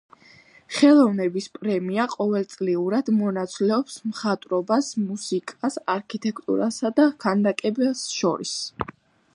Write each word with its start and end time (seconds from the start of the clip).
ხელოვნების 0.75 1.47
პრემია 1.57 2.05
ყოველწლიურად 2.13 3.11
მონაცვლეობს 3.19 3.99
მხატვრობას, 4.13 4.91
მუსიკას, 5.11 5.79
არქიტექტურასა 5.97 6.93
და 7.01 7.09
ქანდაკებას 7.27 8.07
შორის. 8.21 8.59